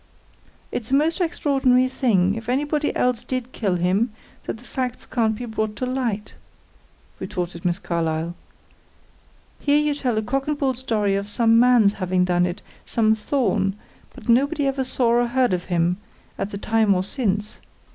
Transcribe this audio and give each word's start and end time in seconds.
"It's 0.71 0.89
a 0.89 0.95
most 0.95 1.21
extraordinary 1.21 1.87
thing, 1.87 2.33
if 2.33 2.49
anybody 2.49 2.95
else 2.95 3.23
did 3.23 3.51
kill 3.51 3.75
him, 3.75 4.11
that 4.47 4.57
the 4.57 4.63
facts 4.63 5.05
can't 5.05 5.35
be 5.35 5.45
brought 5.45 5.75
to 5.75 5.85
light," 5.85 6.33
retorted 7.19 7.63
Miss 7.63 7.77
Carlyle. 7.77 8.33
"Here 9.59 9.77
you 9.77 9.93
tell 9.93 10.17
a 10.17 10.23
cock 10.23 10.47
and 10.47 10.57
bull 10.57 10.73
story 10.73 11.15
of 11.15 11.29
some 11.29 11.59
man's 11.59 11.93
having 12.01 12.25
done 12.25 12.47
it, 12.47 12.63
some 12.83 13.13
Thorn; 13.13 13.75
but 14.15 14.27
nobody 14.27 14.65
ever 14.65 14.83
saw 14.83 15.09
or 15.09 15.27
heard 15.27 15.53
of 15.53 15.65
him, 15.65 15.97
at 16.35 16.49
the 16.49 16.57
time 16.57 16.95
or 16.95 17.03
since. 17.03 17.59